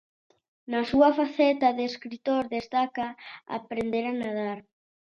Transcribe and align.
Na 0.71 0.81
súa 0.89 1.09
faceta 1.19 1.67
de 1.77 1.83
escritor 1.91 2.43
destaca 2.57 3.07
Aprender 3.57 4.03
a 4.11 4.13
nadar. 4.21 4.59